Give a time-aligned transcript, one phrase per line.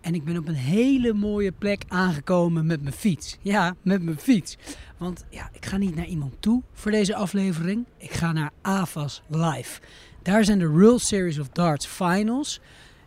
[0.00, 3.36] en ik ben op een hele mooie plek aangekomen met mijn fiets.
[3.40, 4.56] Ja, met mijn fiets.
[4.96, 7.86] Want ja, ik ga niet naar iemand toe voor deze aflevering.
[7.96, 9.80] Ik ga naar AFAS Live.
[10.22, 12.60] Daar zijn de World Series of Darts Finals.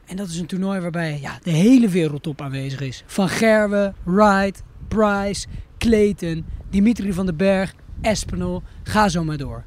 [0.06, 3.04] En dat is een toernooi waarbij ja, de hele wereldtop aanwezig is.
[3.06, 8.62] Van Gerwe, Wright, Price, Clayton, Dimitri van den Berg, Espinol.
[8.84, 9.64] Ga zo maar door.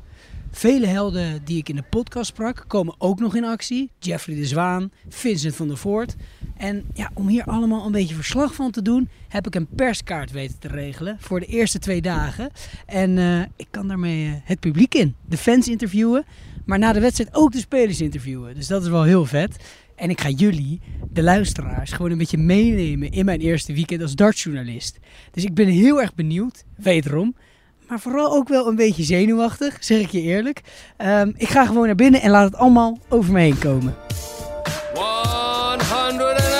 [0.54, 3.90] Vele helden die ik in de podcast sprak komen ook nog in actie.
[3.98, 6.14] Jeffrey de Zwaan, Vincent van der Voort.
[6.56, 10.30] En ja, om hier allemaal een beetje verslag van te doen, heb ik een perskaart
[10.30, 12.50] weten te regelen voor de eerste twee dagen.
[12.86, 16.24] En eh, ik kan daarmee eh, het publiek in, de fans interviewen,
[16.64, 18.54] maar na de wedstrijd ook de spelers interviewen.
[18.54, 19.56] Dus dat is wel heel vet.
[19.96, 20.80] En ik ga jullie,
[21.12, 24.98] de luisteraars, gewoon een beetje meenemen in mijn eerste weekend als dartsjournalist.
[25.30, 27.34] Dus ik ben heel erg benieuwd, wederom,
[27.88, 30.60] maar vooral ook wel een beetje zenuwachtig, zeg ik je eerlijk.
[30.96, 33.94] Ehm, ik ga gewoon naar binnen en laat het allemaal over me heen komen.
[34.94, 36.52] 180.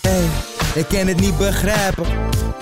[0.00, 0.24] Hey,
[0.74, 2.06] ik kan het niet begrijpen.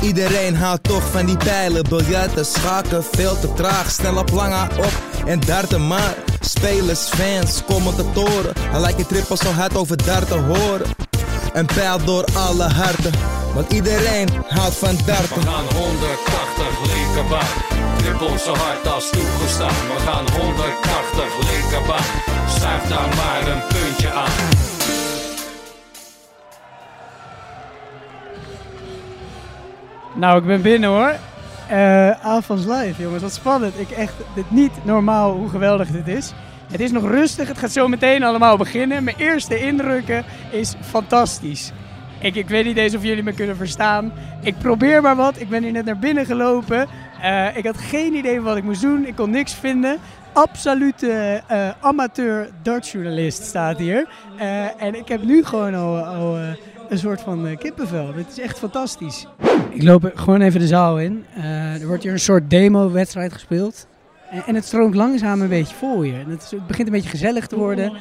[0.01, 1.85] Iedereen houdt toch van die pijlen.
[1.89, 3.91] Biljarten, schaken, veel te traag.
[3.91, 4.93] Snel op lange op
[5.27, 6.15] en darten maar.
[6.41, 8.53] Spelers, fans, commentatoren.
[8.59, 11.06] Hij lijkt je trippel zo hard over darten horen.
[11.57, 13.13] Een pijl door alle harten.
[13.55, 15.41] Want iedereen houdt van darten.
[15.41, 17.47] We gaan 180 linkerbaan.
[17.97, 19.69] Trippel zo hard als toegestaan.
[19.69, 22.05] We gaan 180 linkerbaan.
[22.49, 24.31] Schuif daar maar een puntje aan.
[30.15, 31.15] Nou, ik ben binnen hoor.
[31.69, 33.79] Eh Avans Live, jongens, wat spannend.
[33.79, 36.33] Ik echt, dit niet normaal hoe geweldig dit is.
[36.71, 39.05] Het is nog rustig, het gaat zo meteen allemaal beginnen.
[39.05, 41.73] Mijn eerste indrukken is fantastisch.
[42.21, 44.13] Ik, ik weet niet eens of jullie me kunnen verstaan.
[44.43, 45.41] Ik probeer maar wat.
[45.41, 46.87] Ik ben hier net naar binnen gelopen.
[47.23, 49.07] Eh, ik had geen idee wat ik moest doen.
[49.07, 49.99] Ik kon niks vinden.
[50.33, 54.09] Absolute eh, amateur dartjournalist staat hier.
[54.39, 56.37] Eh, en ik heb nu gewoon al, al
[56.89, 58.13] een soort van kippenvel.
[58.15, 59.27] Dit is echt fantastisch.
[59.71, 61.25] Ik loop gewoon even de zaal in.
[61.81, 63.87] Er wordt hier een soort demo-wedstrijd gespeeld.
[64.47, 66.21] En, het stroomt langzaam een beetje hier.
[66.21, 67.93] En het, begint een beetje gezellig te worden.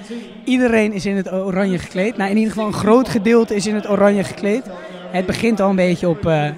[0.43, 2.17] Iedereen is in het oranje gekleed.
[2.17, 4.65] Nou, in ieder geval een groot gedeelte is in het oranje gekleed.
[5.11, 6.49] Het begint al een beetje op, eh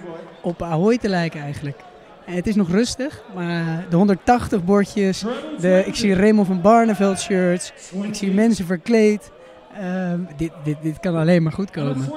[0.42, 1.80] op Ahoy te lijken eigenlijk.
[2.26, 5.24] En het is nog rustig, maar de 180 bordjes,
[5.60, 9.32] de, ik zie Raymond van Barneveld shirts, ik zie mensen verkleed.
[9.80, 12.14] Ehm, dit, dit, dit kan alleen maar goed komen.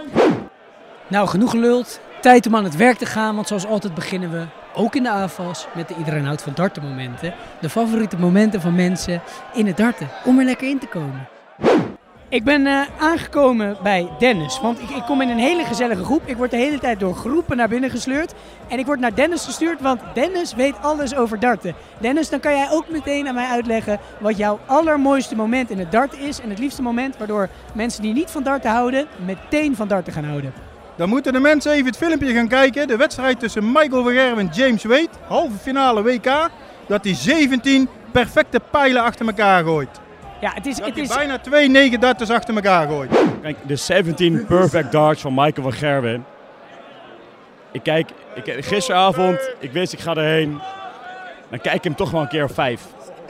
[1.08, 2.00] Nou, genoeg geluld.
[2.20, 4.44] Tijd om aan het werk te gaan, want zoals altijd beginnen we,
[4.74, 7.34] ook in de AFAS, met de Iedereen houdt van darten momenten.
[7.60, 9.20] De favoriete momenten van mensen
[9.54, 11.28] in het darten, om er lekker in te komen.
[12.28, 16.22] Ik ben eh, aangekomen bij Dennis, want ik, ik kom in een hele gezellige groep.
[16.24, 18.34] Ik word de hele tijd door groepen naar binnen gesleurd.
[18.68, 21.74] En ik word naar Dennis gestuurd, want Dennis weet alles over darten.
[21.98, 25.92] Dennis, dan kan jij ook meteen aan mij uitleggen wat jouw allermooiste moment in het
[25.92, 26.40] darten is.
[26.40, 30.24] En het liefste moment waardoor mensen die niet van darten houden, meteen van darten gaan
[30.24, 30.69] houden.
[31.00, 32.88] Dan moeten de mensen even het filmpje gaan kijken.
[32.88, 35.08] De wedstrijd tussen Michael van Gerwen en James Wade.
[35.26, 36.50] Halve finale WK.
[36.86, 40.00] Dat hij 17 perfecte pijlen achter elkaar gooit.
[40.40, 43.10] Ja, het is, Dat het hij is, bijna twee 9 darters achter elkaar gooit.
[43.42, 46.24] Kijk, de 17 perfect darts van Michael van Gerwen.
[47.72, 50.60] Ik kijk, ik, gisteravond, ik wist ik ga erheen.
[51.50, 52.82] Dan kijk ik hem toch wel een keer of vijf.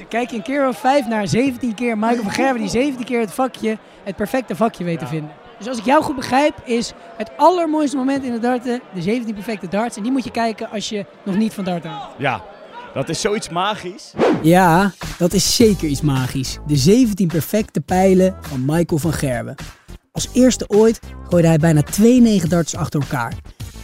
[0.09, 3.21] kijk je een keer of vijf naar 17 keer Michael van Gerwen die 17 keer
[3.21, 5.40] het vakje, het perfecte vakje weet te vinden.
[5.61, 9.35] Dus als ik jou goed begrijp, is het allermooiste moment in het darten de 17
[9.35, 9.97] perfecte darts.
[9.97, 12.15] En die moet je kijken als je nog niet van darten houdt.
[12.19, 12.43] Ja,
[12.95, 14.13] dat is zoiets magisch.
[14.43, 16.59] Ja, dat is zeker iets magisch.
[16.67, 19.55] De 17 perfecte pijlen van Michael van Gerwen.
[20.13, 23.35] Als eerste ooit gooide hij bijna 2 9 darts achter elkaar.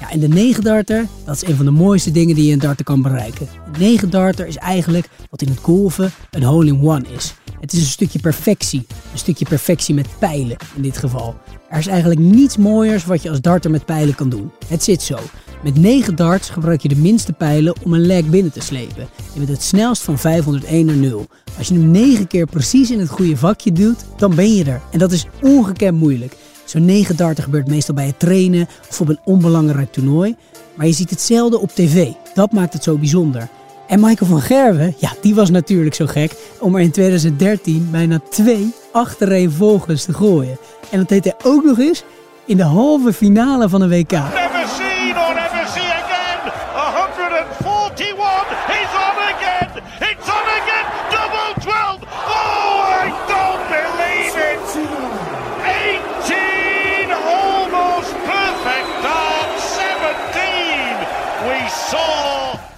[0.00, 2.84] Ja, en de negendarter, dat is een van de mooiste dingen die je in darten
[2.84, 3.49] kan bereiken.
[3.67, 7.34] Een negendarter is eigenlijk wat in het golven een hole-in-one is.
[7.67, 8.87] Het is een stukje perfectie.
[9.13, 11.37] Een stukje perfectie met pijlen in dit geval.
[11.69, 14.51] Er is eigenlijk niets mooiers wat je als darter met pijlen kan doen.
[14.67, 15.19] Het zit zo.
[15.63, 19.09] Met 9 darts gebruik je de minste pijlen om een leg binnen te slepen.
[19.33, 21.27] Je bent het snelst van 501 naar 0.
[21.59, 24.81] Als je hem 9 keer precies in het goede vakje duwt, dan ben je er.
[24.91, 26.37] En dat is ongekend moeilijk.
[26.65, 30.37] Zo'n 9 darten gebeurt meestal bij het trainen of op een onbelangrijk toernooi.
[30.75, 32.09] Maar je ziet het zelden op tv.
[32.35, 33.49] Dat maakt het zo bijzonder.
[33.87, 38.21] En Michael van Gerwen, ja, die was natuurlijk zo gek om er in 2013 bijna
[38.31, 40.59] twee achtereenvolgens te gooien.
[40.91, 42.05] En dat deed hij ook nog eens
[42.44, 44.12] in de halve finale van een WK.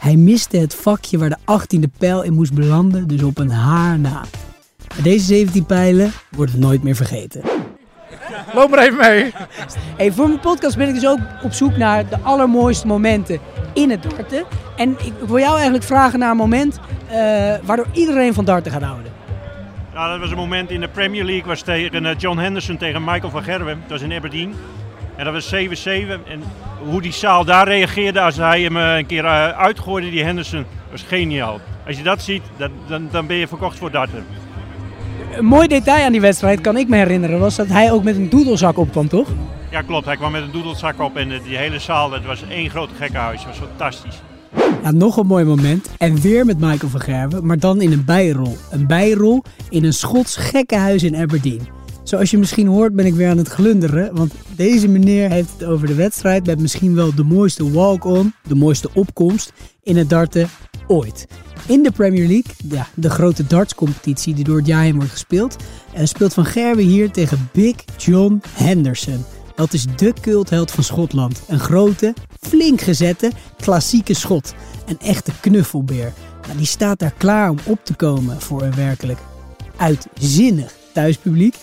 [0.09, 3.99] Hij miste het vakje waar de 18e pijl in moest belanden, dus op een haar
[3.99, 4.25] na.
[4.89, 7.43] Maar deze 17 pijlen worden nooit meer vergeten.
[8.55, 9.33] Loop maar even mee.
[9.97, 13.39] Hey, voor mijn podcast ben ik dus ook op zoek naar de allermooiste momenten
[13.75, 14.45] in het darten.
[14.77, 16.79] En ik wil jou eigenlijk vragen naar een moment
[17.09, 19.13] eh, waardoor iedereen van darten gaat houden.
[19.93, 21.47] Ja, dat was een moment in de Premier League.
[21.47, 23.79] was tegen eh, John Henderson tegen Michael van Gerwen.
[23.81, 24.55] Dat was in Aberdeen.
[25.19, 25.89] En dat was 7-7.
[26.29, 26.43] En
[26.91, 30.65] hoe die zaal daar reageerde als hij hem eh, een keer eh, uitgooide, die Henderson,
[30.91, 31.61] was geniaal.
[31.87, 34.25] Als je dat ziet, dan, dan, dan ben je verkocht voor darten.
[35.33, 38.17] Een mooi detail aan die wedstrijd kan ik me herinneren was dat hij ook met
[38.17, 39.29] een doedelzak opkwam, toch?
[39.71, 40.07] Ja, klopt.
[40.07, 42.91] Hij kwam met een doedelzak op en eh, die hele zaal, dat was één groot
[42.99, 43.45] gekkenhuis.
[43.45, 44.23] Dat was fantastisch.
[44.83, 45.91] Ja, nog een mooi moment.
[45.97, 48.57] En weer met Michael van Gerwen, maar dan in een bijrol.
[48.71, 51.78] Een bijrol in een Schots gekkenhuis in Aberdeen.
[52.09, 55.65] Zoals je misschien hoort ben ik weer aan het glunderen, want deze meneer heeft het
[55.65, 59.53] over de wedstrijd met misschien wel de mooiste walk-on, de mooiste opkomst
[59.83, 60.49] in het darten
[60.87, 61.27] ooit.
[61.67, 65.57] In de Premier League, ja, de grote dartscompetitie die door het jaar wordt gespeeld,
[65.95, 69.25] eh, speelt Van Gerwen hier tegen Big John Henderson.
[69.55, 71.43] Dat is de cultheld van Schotland.
[71.49, 74.55] Een grote, flink gezette, klassieke schot.
[74.87, 76.13] Een echte knuffelbeer.
[76.47, 79.19] Maar die staat daar klaar om op te komen voor een werkelijk
[79.77, 81.55] uitzinnig thuispubliek.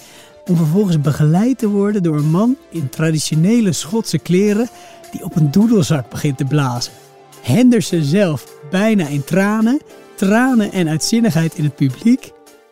[0.48, 4.70] Om vervolgens begeleid te worden door een man in traditionele Schotse kleren
[5.12, 6.94] die op een doedelzak begint te blazen.
[7.42, 9.82] Henderson zelf bijna in tranen,
[10.16, 12.32] tranen en uitzinnigheid in het publiek.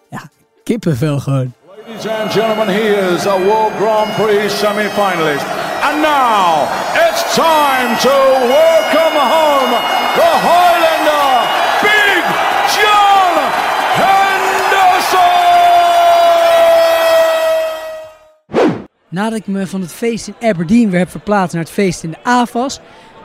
[0.09, 0.29] Ja,
[0.63, 1.53] kippenvel gewoon.
[1.87, 5.45] Ladies and gentlemen, he is a World Grand Prix semi-finalist.
[5.81, 6.67] And now
[7.07, 8.15] it's time to
[8.57, 9.71] welcome home
[10.15, 10.72] the Highlander,
[19.13, 22.09] Nadat ik me van het feest in Aberdeen weer heb verplaatst naar het feest in
[22.09, 22.79] de AFAS,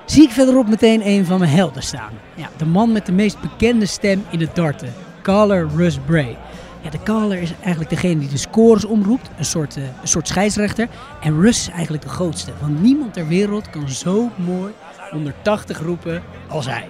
[0.05, 2.12] zie ik verderop meteen een van mijn helden staan.
[2.35, 4.93] Ja, de man met de meest bekende stem in het darten,
[5.23, 6.37] caller Russ Bray.
[6.81, 10.29] Ja, de caller is eigenlijk degene die de scores omroept, een soort, eh, een soort
[10.29, 10.88] scheidsrechter.
[11.20, 14.73] En Russ is eigenlijk de grootste, want niemand ter wereld kan zo mooi
[15.11, 16.88] 180 roepen als hij.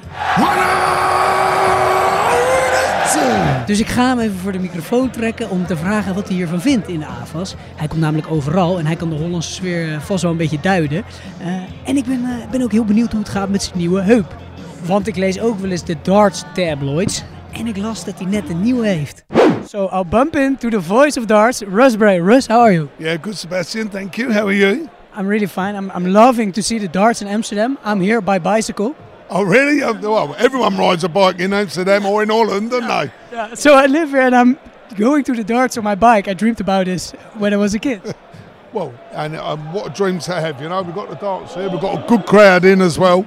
[3.66, 6.60] Dus ik ga hem even voor de microfoon trekken om te vragen wat hij hiervan
[6.60, 7.54] vindt in de AFAS.
[7.76, 10.60] Hij komt namelijk overal en hij kan de Hollandse sfeer eh, vast wel een beetje
[10.60, 11.04] duiden.
[11.38, 11.46] Eh,
[11.84, 14.36] en ik ben, eh, ben ook heel benieuwd hoe het gaat met zijn nieuwe heup.
[14.84, 17.22] Want ik lees ook wel eens de darts tabloids.
[17.52, 19.24] En ik las dat hij net een nieuwe heeft.
[19.66, 22.20] So I'll bump into the voice of darts, Russ Bray.
[22.20, 22.88] Russ, how are you?
[22.96, 23.88] Yeah, good, Sebastian.
[23.88, 24.32] Thank you.
[24.32, 24.88] How are you?
[25.18, 25.76] I'm really fine.
[25.76, 27.78] I'm, I'm loving to see the darts in Amsterdam.
[27.84, 28.94] I'm here by bicycle.
[29.30, 29.80] Oh, really?
[29.80, 33.12] Well, everyone rides a bike in Amsterdam or in Holland, don't they?
[33.30, 34.58] Yeah, so I live here and I'm
[34.96, 36.28] going to the darts on my bike.
[36.28, 38.02] I dreamed about this when I was a kid.
[38.70, 40.82] Well, and um, what a dream to have, you know.
[40.82, 41.70] We've got the darts here.
[41.70, 43.24] We've got a good crowd in as well.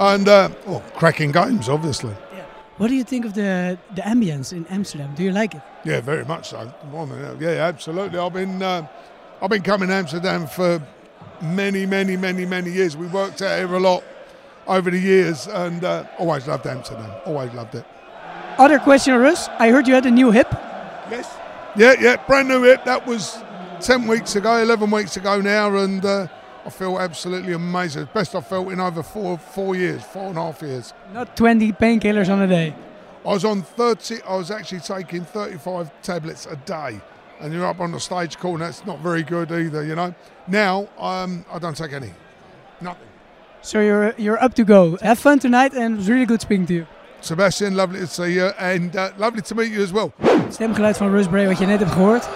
[0.00, 2.12] And, uh, well, cracking games, obviously.
[2.76, 5.14] What do you think of the the ambience in Amsterdam?
[5.14, 5.60] Do you like it?
[5.84, 6.74] Yeah, very much so.
[6.90, 7.40] More than that.
[7.40, 8.18] Yeah, absolutely.
[8.18, 8.86] I've been uh,
[9.42, 10.82] I've been coming to Amsterdam for
[11.42, 12.96] many, many, many, many years.
[12.96, 14.02] We worked out here a lot
[14.70, 17.10] over the years, and uh, always loved Amsterdam.
[17.26, 17.84] Always loved it.
[18.56, 19.48] Other question, Russ.
[19.58, 20.48] I heard you had a new hip.
[21.10, 21.28] Yes.
[21.76, 22.84] Yeah, yeah, brand new hip.
[22.84, 23.38] That was
[23.80, 26.28] ten weeks ago, eleven weeks ago now, and uh,
[26.64, 28.08] I feel absolutely amazing.
[28.14, 30.94] Best I've felt in over four four years, four and a half years.
[31.12, 32.74] Not 20 painkillers on a day.
[33.24, 36.98] I was on 30, I was actually taking 35 tablets a day.
[37.38, 40.14] And you're up on the stage call, and that's not very good either, you know.
[40.46, 42.12] Now, um, I don't take any.
[42.80, 43.09] Nothing.
[43.62, 44.96] So you're you're up to go.
[45.00, 46.86] Have fun tonight and it was really good speaking to you.
[47.20, 50.12] Sebastian, lovely to see you, and uh, lovely to meet you as well.
[50.48, 52.28] Stemgeluid van Russ Bray wat je net hebt gehoord.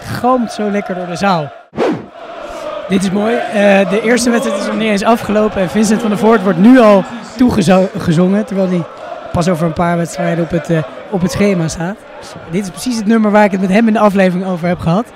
[0.00, 1.52] Galmt zo lekker door de zaal.
[2.88, 3.36] Dit is mooi.
[3.36, 5.60] Eh, de eerste wedstrijd is nog niet eens afgelopen.
[5.60, 7.04] En Vincent van der Voort wordt nu al
[7.36, 8.44] toegezongen.
[8.44, 8.82] Terwijl hij
[9.32, 11.96] pas over een paar wedstrijden op het, eh, op het schema staat.
[12.50, 14.78] Dit is precies het nummer waar ik het met hem in de aflevering over heb
[14.78, 15.06] gehad.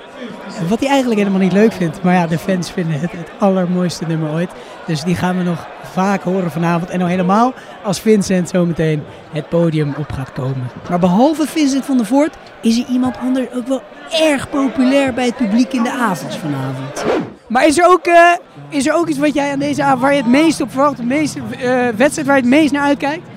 [0.67, 2.03] Wat hij eigenlijk helemaal niet leuk vindt.
[2.03, 4.51] Maar ja, de fans vinden het het allermooiste nummer ooit.
[4.85, 6.89] Dus die gaan we nog vaak horen vanavond.
[6.89, 10.69] En nog helemaal als Vincent zometeen het podium op gaat komen.
[10.89, 15.25] Maar behalve Vincent van der Voort is er iemand anders ook wel erg populair bij
[15.25, 17.05] het publiek in de avonds vanavond.
[17.47, 18.31] Maar is er ook, eh,
[18.69, 20.97] is er ook iets wat jij aan deze avond waar je het meest op verwacht?
[20.97, 23.27] De meeste eh, wedstrijd waar je het meest naar uitkijkt?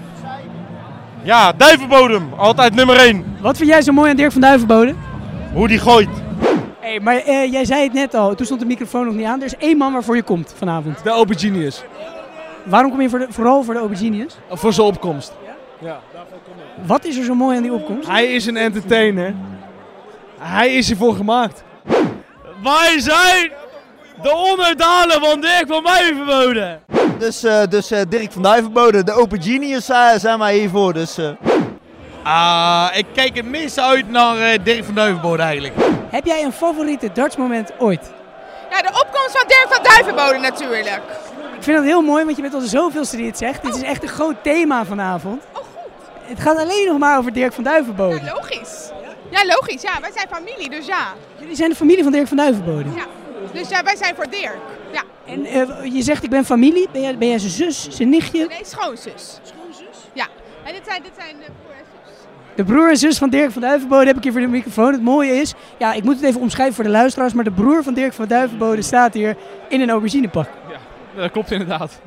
[1.22, 3.24] Ja, Duivenbodem, altijd nummer 1.
[3.40, 4.94] Wat vind jij zo mooi aan Dirk van Duivenbode?
[5.52, 6.08] Hoe die gooit.
[6.90, 9.40] Hey, maar eh, jij zei het net al, toen stond de microfoon nog niet aan.
[9.40, 11.04] Er is één man waarvoor je komt vanavond.
[11.04, 11.82] De Open Genius.
[12.64, 14.36] Waarom kom je voor de, vooral voor de Open Genius?
[14.50, 15.32] Voor zijn opkomst.
[15.78, 16.00] Ja?
[16.86, 18.08] Wat is er zo mooi aan die opkomst?
[18.08, 19.34] Hij is een entertainer.
[20.38, 21.62] Hij is ervoor gemaakt.
[22.62, 23.50] Wij zijn
[24.22, 26.78] de onderdanen van Dirk van Duivenbode.
[27.18, 29.84] Dus, eh, dus eh, Dirk van Duivenbode, de Open Genius
[30.16, 30.92] zijn wij hiervoor.
[30.92, 31.28] Dus, eh.
[32.22, 35.74] Ah, ik kijk het meest uit naar Dirk van Duivenbode eigenlijk.
[36.10, 38.10] Heb jij een favoriete dartsmoment ooit?
[38.70, 41.00] Ja, de opkomst van Dirk van Duivenbode natuurlijk.
[41.56, 43.62] Ik vind dat heel mooi, want je bent al zoveelste die het zegt.
[43.62, 45.42] Dit is echt een groot thema vanavond.
[45.52, 45.90] Oh, goed.
[46.22, 48.20] Het gaat alleen nog maar over Dirk van Duivenbode.
[48.24, 48.90] Ja, logisch.
[49.30, 49.82] Ja, logisch.
[49.82, 51.14] Ja, wij zijn familie, dus ja.
[51.38, 52.84] Jullie zijn de familie van Dirk van Duivenbode.
[52.96, 53.04] ja.
[53.52, 54.56] Dus ja, wij zijn voor Dirk.
[54.92, 55.02] Ja.
[55.26, 56.88] En eh, je zegt ik ben familie.
[56.92, 58.46] Ben jij, ben jij zijn zus, zijn nichtje?
[58.46, 59.38] Nee, schoonzus.
[59.42, 59.96] Schoonzus?
[60.12, 60.26] Ja.
[60.64, 62.16] En dit zijn, dit zijn de broer en zus.
[62.56, 64.92] De broer en zus van Dirk van Duivenbode heb ik hier voor de microfoon.
[64.92, 67.82] Het mooie is, ja, ik moet het even omschrijven voor de luisteraars, maar de broer
[67.82, 69.36] van Dirk van Duivenbode staat hier
[69.68, 70.48] in een auberginepak.
[71.16, 72.00] Dat klopt inderdaad.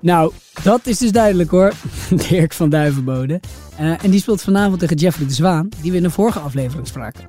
[0.00, 1.72] Nou, dat is dus duidelijk hoor.
[2.28, 3.40] Dirk van Duivenbode.
[3.78, 6.86] Eh, en die speelt vanavond tegen Jeffrey de Zwaan, die we in de vorige aflevering
[6.86, 7.24] spraken.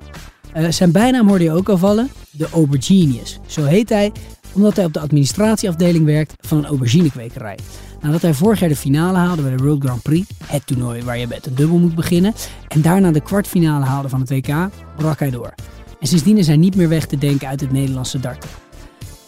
[0.52, 3.40] Eh, zijn bijnaam hoorde je ook al vallen, de Aubergenius.
[3.46, 4.12] Zo heet hij
[4.52, 7.58] omdat hij op de administratieafdeling werkt van een auberginekwekerij.
[8.00, 11.18] Nadat hij vorig jaar de finale haalde bij de World Grand Prix, het toernooi waar
[11.18, 12.34] je met een dubbel moet beginnen,
[12.68, 14.54] en daarna de kwartfinale haalde van het WK,
[14.96, 15.54] brak hij door.
[16.00, 18.50] En sindsdien is hij niet meer weg te denken uit het Nederlandse darten.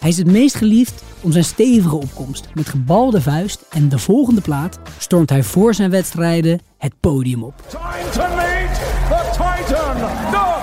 [0.04, 2.48] Hij is het meest geliefd om zijn stevige opkomst.
[2.54, 7.54] Met gebalde vuist en de volgende plaat stormt hij voor zijn wedstrijden het podium op.
[7.68, 8.74] Time to meet
[9.08, 10.53] the Titan,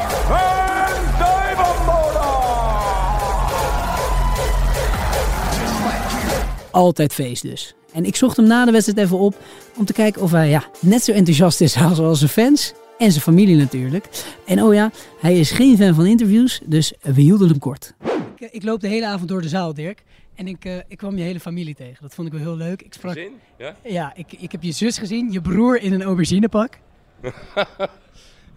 [6.72, 7.76] Altijd feest dus.
[7.94, 9.36] En ik zocht hem na de wedstrijd even op
[9.78, 12.74] om te kijken of hij ja, net zo enthousiast is als zijn fans.
[12.98, 14.08] En zijn familie natuurlijk.
[14.46, 17.94] En oh ja, hij is geen fan van interviews, dus we hielden hem kort.
[18.36, 20.04] Ik, ik loop de hele avond door de zaal, Dirk.
[20.36, 21.98] En ik, eh, ik kwam je hele familie tegen.
[22.02, 22.82] Dat vond ik wel heel leuk.
[22.82, 23.30] Ik sprak?
[23.58, 23.76] Ja?
[23.84, 26.78] Ja, ik, ik heb je zus gezien, je broer in een auberginepak.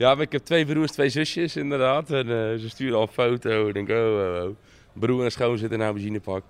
[0.02, 2.10] ja, maar ik heb twee broers, twee zusjes inderdaad.
[2.10, 3.68] En eh, ze sturen al een foto.
[3.68, 4.56] Ik denk, oh, oh, oh.
[4.92, 6.44] Broer en schoon zitten in een benzinepak.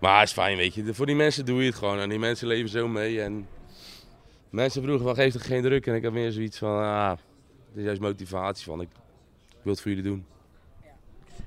[0.00, 0.94] Maar het is fijn, weet je.
[0.94, 1.98] Voor die mensen doe je het gewoon.
[1.98, 3.22] En die mensen leven zo mee.
[3.22, 3.46] En
[4.50, 5.86] mensen vroegen van, geef toch geen druk?
[5.86, 8.88] En ik heb meer zoiets van, ah, het is juist motivatie van, ik,
[9.48, 10.24] ik wil het voor jullie doen.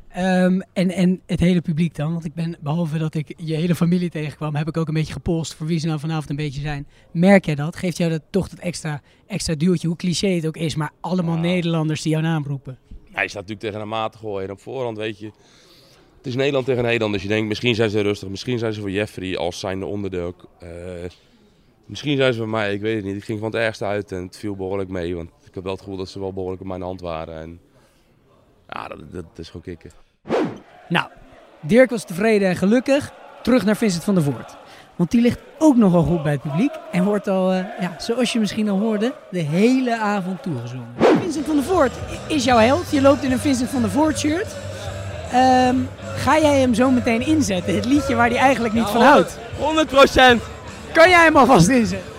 [0.08, 3.76] Ehm, en, en het hele publiek dan, want ik ben, behalve dat ik je hele
[3.76, 6.62] familie tegenkwam, heb ik ook een beetje gepolst voor wie ze nou vanavond een beetje
[6.62, 6.88] zijn.
[7.12, 7.76] Merk jij dat?
[7.76, 11.38] Geeft jou dat toch dat extra, extra duwtje, hoe cliché het ook is, maar allemaal
[11.38, 12.78] Nederlanders die jouw naam roepen?
[13.12, 14.48] Hij staat natuurlijk tegen een maat te gooien.
[14.48, 15.32] En op voorhand weet je,
[16.22, 17.14] het is Nederland tegen Nederland.
[17.14, 18.30] Dus je denkt, misschien zijn ze rustig.
[18.30, 20.36] Misschien zijn ze voor Jeffrey als zijnde onderdeel.
[20.60, 20.70] Eh,
[21.86, 23.16] misschien zijn ze voor mij, ik weet het niet.
[23.16, 25.16] Ik ging van het ergste uit en het viel behoorlijk mee.
[25.16, 27.40] Want ik heb wel het gevoel dat ze wel behoorlijk op mijn hand waren.
[27.42, 27.60] En
[28.70, 29.92] ja, dat, dat, dat is gewoon kicken.
[30.90, 31.08] Nou,
[31.60, 33.12] Dirk was tevreden en gelukkig.
[33.44, 34.58] Terug naar Vincent van der Voort.
[34.96, 36.72] Want die ligt ook nogal goed bij het publiek.
[36.92, 40.96] En wordt al, eh, ja, zoals je misschien al hoorde, de hele avond toegezongen.
[41.22, 41.92] Vincent van der Voort
[42.28, 42.92] is jouw held.
[42.92, 44.71] Je loopt in een Vincent van der Voort shirt.
[45.32, 45.76] Ehm,
[46.18, 47.76] ga jij hem zo meteen inzetten?
[47.76, 49.38] Het liedje waar hij eigenlijk niet van houdt.
[49.60, 50.42] 100 procent.
[50.94, 52.10] Kan jij hem alvast inzetten?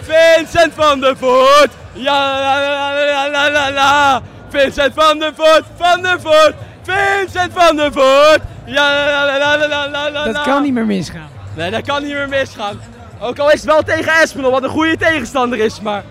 [0.00, 1.70] Vincent van der Voort.
[1.92, 4.22] Ja, la, la, la, la, la.
[4.48, 6.54] Vincent van der Voort, van der Voort.
[6.82, 8.40] Vincent van der Voort.
[8.64, 11.28] Ja, la, la, la, la, la, la, Dat kan niet meer misgaan.
[11.56, 12.80] Nee, dat kan niet meer misgaan.
[13.20, 15.80] Ook al is het wel tegen Espinol, wat een goede tegenstander is.
[15.80, 16.02] Maar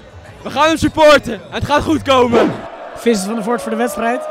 [0.43, 1.33] we gaan hem supporten.
[1.33, 2.51] En het gaat goed komen.
[2.95, 4.21] Vincent van der Voort voor de wedstrijd.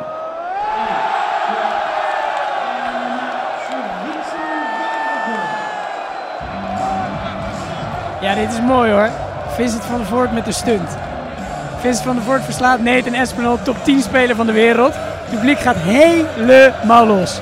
[8.21, 9.11] Ja, dit is mooi hoor.
[9.49, 10.97] Vincent van der Voort met de stunt.
[11.81, 14.95] Vincent van der Voort verslaat Nathan Espinol, top 10 speler van de wereld.
[14.95, 17.41] Het publiek gaat helemaal los.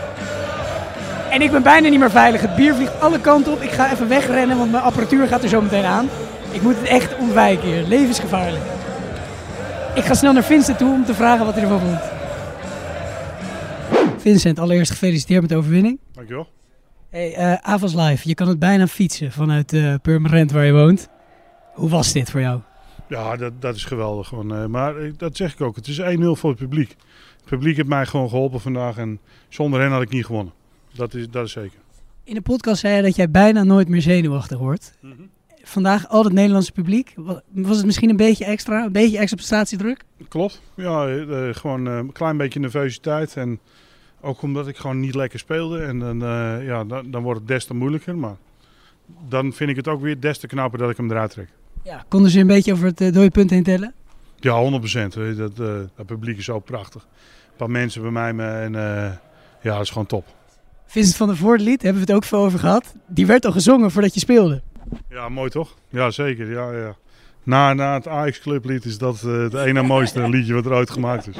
[1.31, 2.41] En ik ben bijna niet meer veilig.
[2.41, 3.61] Het bier vliegt alle kanten op.
[3.61, 6.09] Ik ga even wegrennen, want mijn apparatuur gaat er zo meteen aan.
[6.51, 7.83] Ik moet het echt ontwijken hier.
[7.83, 8.65] Levensgevaarlijk.
[9.95, 12.01] Ik ga snel naar Vincent toe om te vragen wat hij ervan vond.
[14.21, 15.99] Vincent, allereerst gefeliciteerd met de overwinning.
[16.15, 16.47] Dankjewel.
[17.17, 21.09] Hey, Avals Live, je kan het bijna fietsen vanuit eh Purmerend waar je woont.
[21.75, 22.61] Hoe was dit voor jou?
[23.09, 24.29] Ja, dat, dat is geweldig.
[24.29, 25.77] Gewoon, eh, maar dat zeg ik ook.
[25.77, 26.05] Het is 1-0
[26.37, 26.89] voor het publiek.
[27.37, 28.97] Het publiek heeft mij gewoon geholpen vandaag.
[28.97, 30.53] En zonder hen had ik niet gewonnen.
[30.95, 31.79] Dat is, dat is zeker.
[32.25, 34.99] In de podcast zei je dat jij bijna nooit meer zenuwachtig wordt.
[35.63, 37.13] Vandaag al het Nederlandse publiek.
[37.17, 38.85] Wa- Was het misschien een beetje extra?
[38.85, 40.05] Een beetje extra prestatiedruk?
[40.29, 40.61] Klopt.
[40.75, 43.37] Ja, gewoon een klein beetje nervositeit.
[43.37, 43.61] En
[44.27, 45.79] ook omdat ik gewoon niet lekker speelde.
[45.83, 48.17] En dan, eh, ja, dan, dan wordt het des te moeilijker.
[48.17, 48.37] Maar
[49.29, 51.49] dan vind ik het ook weer des te knapper dat ik hem eruit trek.
[51.83, 52.05] Ja.
[52.09, 53.95] Konden ze een beetje over het uh, dode punt heen tellen?
[54.41, 55.15] Ja, 100 procent.
[55.37, 55.67] Dat, eh,
[55.97, 57.03] dat publiek is zo prachtig.
[57.03, 58.33] Een paar mensen bij mij.
[58.33, 58.73] me- En
[59.63, 60.25] ja, dat is gewoon top.
[60.87, 62.95] Vincent van der Voort lied, hebben we het ook veel over gehad.
[63.07, 64.63] Die werd al gezongen voordat je speelde.
[65.09, 65.75] Ja, mooi toch?
[65.89, 66.51] Ja, zeker.
[66.51, 66.95] Ja, ja.
[67.43, 71.29] Na, na het Ajax Clublied is dat het ene mooiste liedje wat er ooit gemaakt
[71.29, 71.37] is.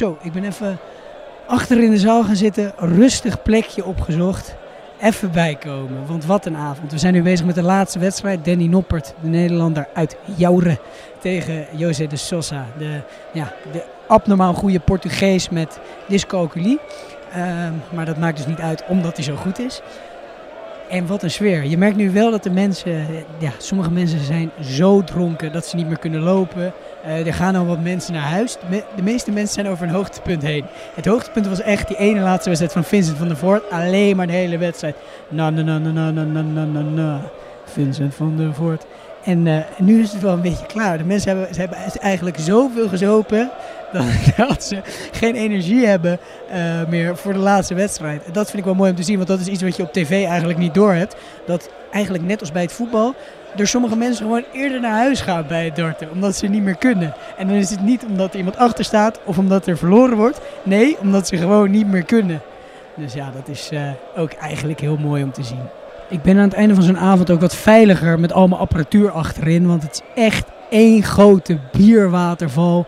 [0.00, 0.78] Zo, ik ben even
[1.46, 2.72] achter in de zaal gaan zitten.
[2.76, 4.54] Rustig plekje opgezocht.
[5.00, 6.92] Even bijkomen, want wat een avond.
[6.92, 8.44] We zijn nu bezig met de laatste wedstrijd.
[8.44, 10.78] Danny Noppert, de Nederlander uit Joure,
[11.18, 12.66] tegen José de Sosa.
[12.78, 13.00] De,
[13.32, 15.78] ja, de abnormaal goede Portugees met
[16.08, 16.78] dyscalculie.
[17.32, 19.80] Ehm, maar dat maakt dus niet uit omdat hij zo goed is.
[20.90, 21.64] En wat een sfeer.
[21.64, 23.06] Je merkt nu wel dat de mensen,
[23.38, 26.72] ja, sommige mensen zijn zo dronken dat ze niet meer kunnen lopen.
[27.04, 28.52] Eh, er gaan al wat mensen naar huis.
[28.52, 30.64] De, me- de meeste mensen zijn over een hoogtepunt heen.
[30.94, 33.70] Het hoogtepunt was echt die ene laatste wedstrijd van Vincent van der Voort.
[33.70, 34.96] Alleen maar de hele wedstrijd.
[35.28, 37.20] Na na na na na na na na na.
[37.64, 38.86] Vincent van der Voort.
[39.24, 40.98] En eh, nu is het wel een beetje klaar.
[40.98, 43.50] De mensen hebben, ze hebben eigenlijk zoveel gezopen
[43.92, 44.04] dat,
[44.36, 44.80] dat ze
[45.12, 46.18] geen energie hebben
[46.50, 48.24] eh, meer voor de laatste wedstrijd.
[48.24, 49.82] En dat vind ik wel mooi om te zien, want dat is iets wat je
[49.82, 51.16] op tv eigenlijk niet doorhebt.
[51.46, 53.14] Dat eigenlijk net als bij het voetbal,
[53.56, 56.76] er sommige mensen gewoon eerder naar huis gaan bij het darten, omdat ze niet meer
[56.76, 57.14] kunnen.
[57.36, 60.40] En dan is het niet omdat er iemand achter staat of omdat er verloren wordt.
[60.62, 62.40] Nee, omdat ze gewoon niet meer kunnen.
[62.94, 65.79] Dus ja, dat is eh, ook eigenlijk heel mooi om te zien.
[66.10, 69.10] Ik ben aan het einde van zo'n avond ook wat veiliger met al mijn apparatuur
[69.10, 69.66] achterin.
[69.66, 72.86] Want het is echt één grote bierwaterval.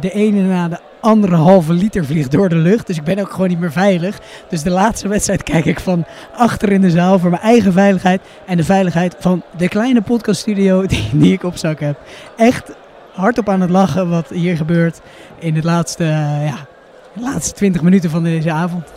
[0.00, 2.86] De ene na de andere halve liter vliegt door de lucht.
[2.86, 4.18] Dus ik ben ook gewoon niet meer veilig.
[4.48, 6.04] Dus de laatste wedstrijd kijk ik van
[6.36, 8.20] achter in de zaal voor mijn eigen veiligheid.
[8.46, 11.98] En de veiligheid van de kleine podcaststudio die, die ik op zak heb.
[12.36, 12.72] Echt
[13.12, 15.00] hardop aan het lachen wat hier gebeurt
[15.38, 16.04] in de laatste,
[16.44, 16.66] ja,
[17.14, 18.92] de laatste 20 minuten van deze avond.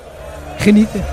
[0.58, 1.04] Genieten.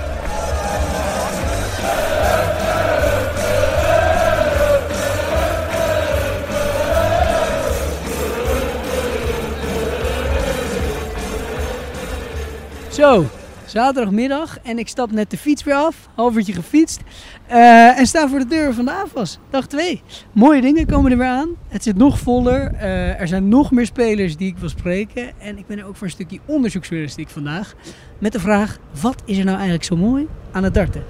[12.91, 13.25] Zo,
[13.65, 16.09] zaterdagmiddag en ik stap net de fiets weer af.
[16.15, 17.01] Half uurtje gefietst.
[17.47, 19.37] eh, en sta voor de deur van de AFAS.
[19.49, 20.01] Dag 2.
[20.31, 21.49] Mooie dingen komen er weer aan.
[21.67, 22.73] Het zit nog voller.
[22.73, 25.39] eh, er zijn nog meer spelers die ik wil spreken.
[25.39, 27.73] En ik ben er ook voor een stukje onderzoeksjournalistiek vandaag.
[28.19, 31.03] Met de vraag, wat is er nou eigenlijk zo mooi aan het darten?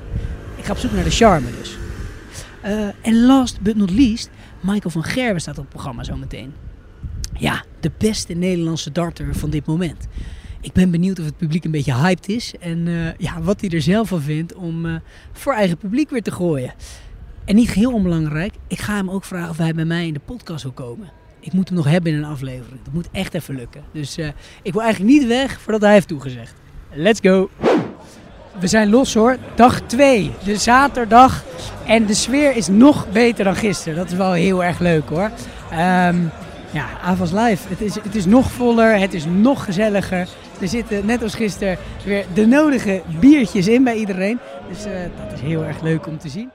[0.56, 1.78] Ik ga op zoek naar de charme dus.
[2.62, 4.30] Eh, en last but not least,
[4.62, 6.54] Michael van Gerwen staat op het programma zometeen.
[7.38, 10.08] Ja, de beste Nederlandse darter van dit moment.
[10.62, 12.54] Ik ben benieuwd of het publiek een beetje hyped is.
[12.60, 14.96] En eh, ja, wat hij er zelf van vindt om eh,
[15.32, 16.74] voor eigen publiek weer te gooien.
[17.46, 20.20] En niet geheel onbelangrijk, ik ga hem ook vragen of hij bij mij in de
[20.26, 21.12] podcast wil komen.
[21.40, 22.84] Ik moet hem nog hebben in een aflevering.
[22.84, 23.84] Dat moet echt even lukken.
[23.92, 24.28] Dus eh,
[24.62, 26.54] ik wil eigenlijk niet weg voordat hij heeft toegezegd.
[26.94, 27.50] Let's go!
[28.60, 29.38] We zijn los hoor.
[29.56, 31.44] Dag 2, de zaterdag.
[31.86, 33.98] En de sfeer is nog beter dan gisteren.
[33.98, 35.32] Dat is wel heel erg leuk hoor.
[35.72, 36.18] Ehm,
[36.72, 37.68] ja, Avals Live.
[37.68, 40.28] Het is, het is nog voller, het is nog gezelliger.
[40.62, 44.40] Er zitten net als gisteren weer de nodige biertjes in bij iedereen.
[44.70, 46.52] Dus eh, dat is heel erg leuk om te zien.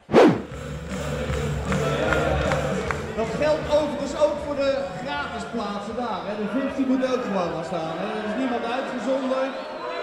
[3.16, 6.21] Dat geldt overigens ook voor de gratis plaatsen daar.
[6.25, 6.42] Hè.
[6.42, 7.95] De 15 moet ook gewoon gaan staan.
[7.97, 8.19] Hè.
[8.19, 9.51] Er is niemand uitgezonderd.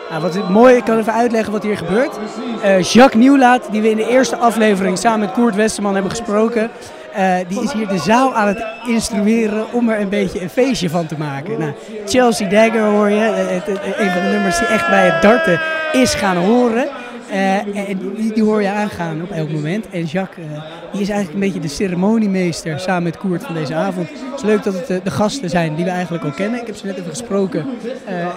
[0.09, 2.17] Nou, wat het mooi, ik kan even uitleggen wat hier gebeurt.
[2.61, 6.71] Eh, Jacques Nieuwlaat, die we in de eerste aflevering samen met Koert Westerman hebben gesproken,
[7.13, 10.89] eh, die is hier de zaal aan het instrueren om er een beetje een feestje
[10.89, 11.59] van te maken.
[11.59, 11.73] Nou,
[12.05, 15.59] Chelsea Dagger hoor je, eh, een van de nummers die echt bij het darten
[15.91, 16.87] is gaan horen.
[17.29, 19.89] Eh, en die, hoor je aangaan op elk moment.
[19.89, 20.45] En Jacques,
[20.91, 24.09] die is eigenlijk een beetje de ceremoniemeester samen met Koert van deze avond.
[24.09, 26.61] Het is leuk dat het de gasten zijn die we eigenlijk al kennen.
[26.61, 27.65] Ik heb ze net even gesproken.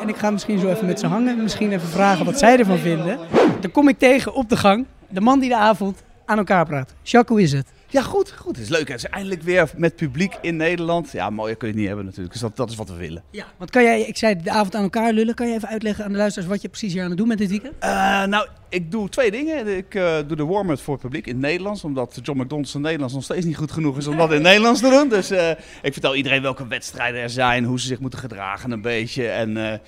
[0.03, 1.43] En ik ga misschien zo even met ze hangen.
[1.43, 3.19] Misschien even vragen wat zij ervan vinden.
[3.61, 4.87] Dan kom ik tegen op de gang.
[5.09, 6.95] De man die de avond aan elkaar praat.
[7.03, 7.76] Jacques, hoe is het?
[7.89, 8.57] Ja, goed, goed.
[8.57, 8.89] Het is leuk.
[8.89, 11.13] Het is eindelijk weer met publiek in Nederland.
[11.13, 12.33] Ja, mooier kun je het niet hebben natuurlijk.
[12.33, 13.23] Dus dat, dat is wat we willen.
[13.31, 15.35] Ja, want kan jij, ik zei de avond aan elkaar lullen.
[15.35, 17.41] Kan je even uitleggen aan de luisteraars wat je precies hier aan het doen bent
[17.41, 17.75] dit weekend?
[17.79, 19.77] Eh, nou, ik doe twee dingen.
[19.77, 21.85] Ik eh, doe de warm-up voor het publiek in het Nederlands.
[21.85, 24.43] Omdat John McDonald's in Nederlands nog steeds niet goed genoeg is om dat in het
[24.43, 25.09] Nederlands te doen.
[25.09, 25.51] Dus eh,
[25.83, 29.29] ik vertel iedereen welke wedstrijden er zijn, hoe ze zich moeten gedragen een beetje.
[29.29, 29.81] En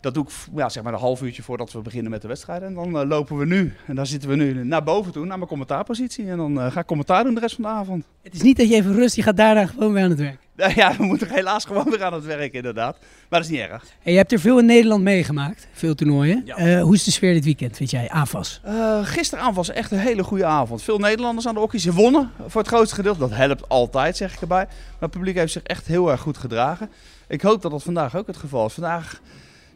[0.00, 2.68] dat doe ik ja, zeg maar een half uurtje voordat we beginnen met de wedstrijden.
[2.68, 5.36] En dan eh, lopen we nu, en daar zitten we nu naar boven toe, naar
[5.36, 6.28] mijn commentaarpositie.
[6.30, 8.04] En dan eh, ga ik commentaar doen de rest van de avond.
[8.22, 10.38] Het is niet dat je even rust, je gaat daarna gewoon weer aan het werk.
[10.74, 12.96] Ja, we moeten helaas gewoon weer aan het werk inderdaad.
[13.28, 13.84] Maar dat is niet erg.
[14.02, 16.46] En je hebt er veel in Nederland meegemaakt, veel toernooien.
[16.46, 18.60] Eh, hoe is de sfeer dit weekend, vind jij, AFAS?
[18.66, 20.82] Uh, gisteravond was echt een hele goede avond.
[20.82, 21.82] Veel Nederlanders aan de okkies.
[21.82, 23.18] Ze wonnen voor het grootste gedeelte.
[23.18, 24.64] Dat helpt altijd, zeg ik erbij.
[24.64, 26.90] Maar het publiek heeft zich echt heel erg goed gedragen.
[27.28, 28.72] Ik hoop dat dat vandaag ook het geval is.
[28.72, 29.20] Vandaag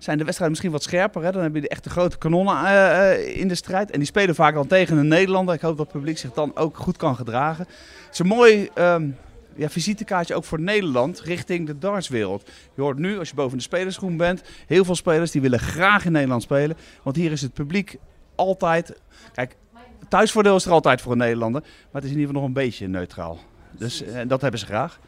[0.02, 1.22] zijn de wedstrijden misschien wat scherper.
[1.22, 1.32] Hè?
[1.32, 3.90] Dan heb je de echte grote kanonnen uh, in de strijd.
[3.90, 5.54] En die spelen vaak dan tegen een Nederlander.
[5.54, 7.64] Ik hoop dat het publiek zich dan ook goed kan gedragen.
[8.04, 8.70] Het is een mooi...
[8.74, 9.16] Um,
[9.54, 12.50] ja, visitekaartje ook voor Nederland richting de dartswereld.
[12.74, 16.04] Je hoort nu, als je boven de spelersgroen bent, heel veel spelers die willen graag
[16.04, 16.76] in Nederland spelen.
[17.02, 17.96] Want hier is het publiek
[18.34, 19.00] altijd...
[19.32, 19.56] Kijk,
[20.08, 21.60] thuisvoordeel is er altijd voor een Nederlander.
[21.60, 23.38] Maar het is in ieder geval nog een beetje neutraal.
[23.70, 24.98] Dus uh, dat hebben ze graag.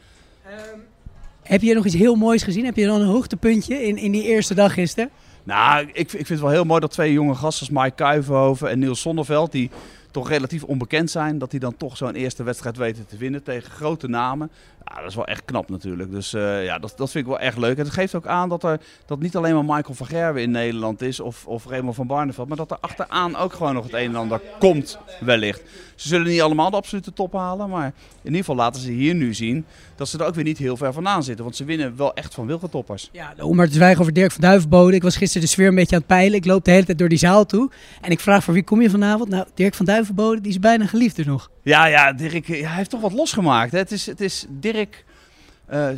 [0.74, 0.85] Um,
[1.44, 2.64] heb je nog iets heel moois gezien?
[2.64, 5.11] Heb je dan een hoogtepuntje in, in die eerste dag gisteren?
[5.44, 8.78] Nou, ik, ik vind het wel heel mooi dat twee jonge gasten Mike Kuivenhoven en
[8.78, 9.52] Niels Zonneveld...
[9.52, 9.70] die
[10.11, 13.70] toch relatief onbekend zijn, dat die dan toch zo'n eerste wedstrijd weten te winnen tegen
[13.70, 14.50] grote namen.
[14.85, 16.11] Ja, dat is wel echt knap natuurlijk.
[16.11, 17.77] Dus uh, ja, dat, dat vind ik wel echt leuk.
[17.77, 20.51] En het geeft ook aan dat er dat niet alleen maar Michael van Gerwen in
[20.51, 23.92] Nederland is of, of Raymond van Barneveld, maar dat er achteraan ook gewoon nog het
[23.92, 25.62] een en ander komt wellicht.
[25.94, 27.94] Ze zullen niet allemaal de absolute top halen, maar in
[28.25, 29.64] ieder geval laten ze hier nu zien
[29.97, 31.44] dat ze er ook weer niet heel ver vandaan zitten.
[31.44, 33.09] Want ze winnen wel echt van wilgentoppers.
[33.12, 34.94] Ja, om maar te zwijgen over Dirk van Duivenbode.
[34.94, 36.38] Ik was gisteren de sfeer een beetje aan het peilen.
[36.38, 37.70] Ik loop de hele tijd door die zaal toe.
[38.01, 39.29] En ik vraag voor wie kom je vanavond?
[39.29, 41.53] Nou, Dirk van Duivenbode, die is bijna geliefd nog.
[41.64, 43.72] Ja, ja, Dirk hij heeft toch wat losgemaakt.
[43.72, 43.79] Hè?
[43.79, 45.05] Het, is, het is Dirk
[45.72, 45.88] uh,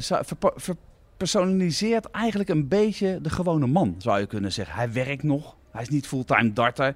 [0.56, 4.74] verpersonaliseert eigenlijk een beetje de gewone man, zou je kunnen zeggen.
[4.74, 6.94] Hij werkt nog, hij is niet fulltime darter.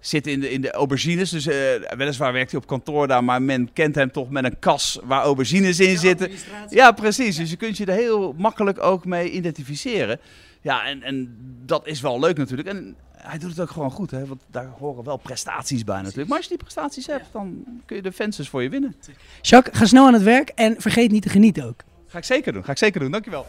[0.00, 1.54] Zit in de, in de aubergines, dus uh,
[1.96, 5.22] weliswaar werkt hij op kantoor daar, maar men kent hem toch met een kas waar
[5.22, 6.30] aubergines in zitten.
[6.68, 7.36] Ja, precies.
[7.36, 10.20] Dus je kunt je er heel makkelijk ook mee identificeren.
[10.60, 12.68] Ja, en, en dat is wel leuk natuurlijk.
[12.68, 12.96] En
[13.28, 14.26] hij doet het ook gewoon goed, hè?
[14.26, 16.28] want daar horen wel prestaties bij natuurlijk.
[16.28, 18.96] Maar als je die prestaties hebt, dan kun je de fans dus voor je winnen.
[19.40, 21.80] Jacques, ga snel aan het werk en vergeet niet te genieten ook.
[22.06, 23.10] Ga ik zeker doen, ga ik zeker doen.
[23.10, 23.46] Dankjewel.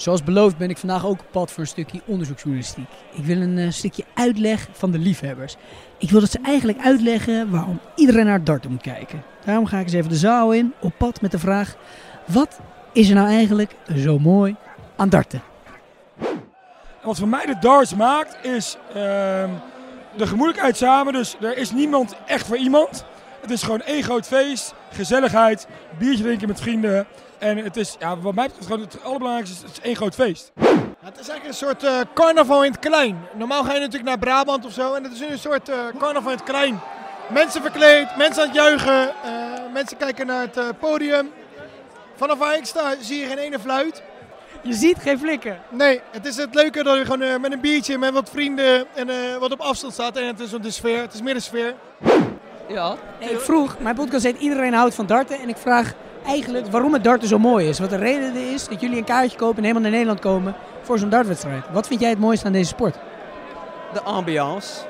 [0.00, 2.88] Zoals beloofd ben ik vandaag ook op pad voor een stukje onderzoeksjournalistiek.
[3.12, 5.56] Ik wil een uh, stukje uitleg van de liefhebbers.
[5.98, 9.22] Ik wil dat ze eigenlijk uitleggen waarom iedereen naar darten moet kijken.
[9.44, 11.76] Daarom ga ik eens even de zaal in, op pad met de vraag...
[12.26, 12.60] Wat
[12.92, 14.56] is er nou eigenlijk zo mooi
[14.96, 15.42] aan darten?
[17.00, 18.94] En wat voor mij de darts maakt, is uh,
[20.16, 21.12] de gemoedelijkheid samen.
[21.12, 23.04] Dus er is niemand echt voor iemand.
[23.40, 25.66] Het is gewoon één groot feest, gezelligheid,
[25.98, 27.06] biertje drinken met vrienden.
[27.40, 30.52] En het is, ja, wat mij betreft, gewoon het allerbelangrijkste het is één groot feest.
[30.54, 30.66] Ja,
[31.04, 33.18] het is eigenlijk een soort uh, carnaval in het klein.
[33.34, 34.94] Normaal ga je natuurlijk naar Brabant of zo.
[34.94, 36.80] En het is nu een soort uh, carnaval in het klein.
[37.28, 39.14] Mensen verkleed, mensen aan het juichen.
[39.24, 41.30] Uh, mensen kijken naar het podium.
[42.16, 44.02] Vanaf waar ik sta zie je geen ene fluit.
[44.62, 45.60] Je ziet geen flikken.
[45.68, 48.86] Nee, het is het leuke dat je gewoon uh, met een biertje, met wat vrienden
[48.94, 50.16] en uh, wat op afstand staat.
[50.16, 51.74] En het is de sfeer, het is meer de sfeer.
[52.68, 52.96] Ja.
[53.20, 55.38] Nee, ik vroeg, mijn podcast heet Iedereen houdt van darten.
[55.40, 55.92] En ik vraag
[56.26, 57.78] eigenlijk waarom het darten zo mooi is.
[57.78, 60.98] Wat de reden is dat jullie een kaartje kopen en helemaal naar Nederland komen voor
[60.98, 61.64] zo'n dartwedstrijd.
[61.72, 62.96] Wat vind jij het mooiste aan deze sport?
[63.92, 64.80] De ambiance.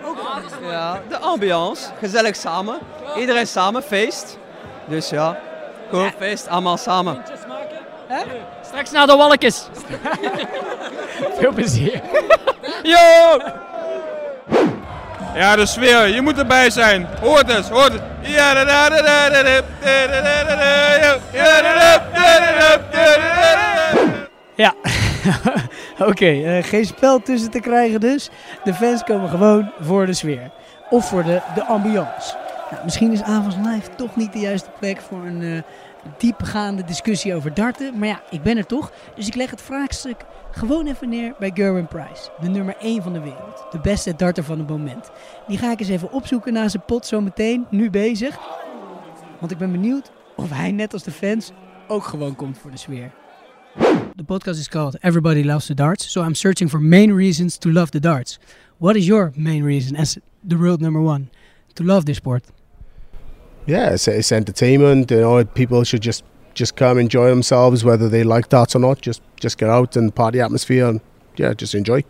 [0.62, 1.88] Ja, de ambiance.
[1.98, 2.78] Gezellig samen.
[3.16, 4.38] Iedereen samen, feest.
[4.84, 5.38] Dus ja,
[5.88, 6.12] gewoon ja.
[6.18, 7.22] feest, allemaal samen.
[8.06, 8.22] Hè?
[8.64, 9.68] Straks naar de walletjes.
[11.38, 12.02] Veel plezier.
[12.82, 13.38] Yo!
[15.34, 16.06] Ja, de sfeer.
[16.06, 17.06] Je moet erbij zijn.
[17.20, 18.02] Hoort het, hoort het.
[24.54, 24.74] Ja,
[26.10, 26.30] oké.
[26.30, 28.30] Uh, geen spel tussen te krijgen dus.
[28.64, 30.50] De fans komen gewoon voor de sfeer.
[30.90, 32.36] Of voor de, de ambiance.
[32.70, 35.62] Nou, misschien is Avonds Live toch niet de juiste plek voor een uh,
[36.18, 37.98] diepgaande discussie over darten.
[37.98, 38.92] Maar ja, ik ben er toch.
[39.14, 42.30] Dus ik leg het vraagstuk gewoon even neer bij Gerwin Price.
[42.40, 43.66] De nummer 1 van de wereld.
[43.70, 45.10] De beste darter van het moment.
[45.46, 47.66] Die ga ik eens even opzoeken na zijn pot zometeen.
[47.70, 48.38] Nu bezig.
[49.38, 51.50] Want ik ben benieuwd of hij net als de fans
[51.88, 53.10] ook gewoon komt voor de sfeer.
[54.16, 56.10] The podcast is called Everybody Loves the Darts.
[56.12, 58.38] So I'm searching for main reasons to love the darts.
[58.76, 61.28] What is your main reason as the world number one
[61.72, 62.44] to love this sport?
[63.70, 65.10] Yeah, it's, it's entertainment.
[65.10, 69.00] You know, people should just just come enjoy themselves, whether they like darts or not.
[69.00, 71.00] Just just get out and party atmosphere and
[71.34, 72.04] yeah, just enjoy.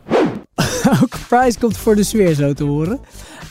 [1.03, 3.01] Ook Price komt voor de sfeer zo te horen.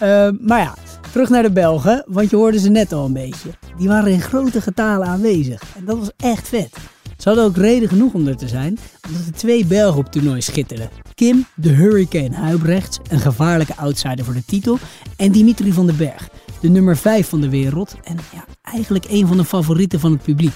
[0.03, 0.73] Uh, maar ja,
[1.11, 3.49] terug naar de Belgen, want je hoorde ze net al een beetje.
[3.77, 6.69] Die waren in grote getalen aanwezig en dat was echt vet.
[7.17, 10.41] Ze hadden ook reden genoeg om er te zijn, omdat er twee Belgen op toernooi
[10.41, 10.89] schitterden.
[11.15, 14.77] Kim, de Hurricane Huibrechts, een gevaarlijke outsider voor de titel.
[15.17, 16.29] En Dimitri van den Berg,
[16.61, 17.95] de nummer 5 van de wereld.
[18.03, 20.53] En ja, eigenlijk een van de favorieten van het publiek.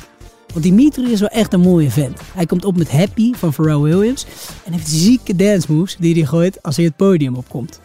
[0.54, 2.20] Want Dimitri is wel echt een mooie vent.
[2.34, 4.26] Hij komt op met Happy van Pharrell Williams.
[4.66, 7.80] En heeft zieke dance moves die hij gooit als hij het podium opkomt.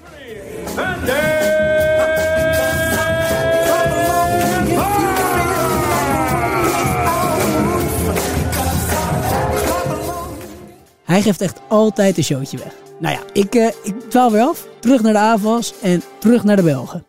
[11.04, 12.74] Hij geeft echt altijd een showtje weg.
[13.00, 14.66] Nou ja, ik, uh, ik dwaal weer af.
[14.80, 17.07] Terug naar de AVAS en terug naar de Belgen.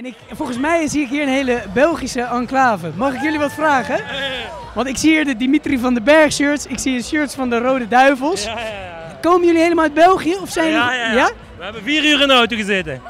[0.00, 2.90] En ik, volgens mij zie ik hier een hele Belgische enclave.
[2.94, 4.04] Mag ik jullie wat vragen?
[4.74, 6.66] Want ik zie hier de Dimitri van den Berg shirts.
[6.66, 8.48] Ik zie de shirts van de Rode Duivels.
[9.20, 10.34] Komen jullie helemaal uit België?
[10.34, 11.30] Of zijn ja.
[11.56, 13.02] We hebben vier uur in de auto gezeten.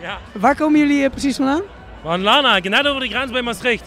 [0.00, 0.18] Ja.
[0.32, 1.62] Waar komen jullie uh, precies vandaan?
[2.02, 3.84] Van Lanaken, net over de grens bij Maastricht.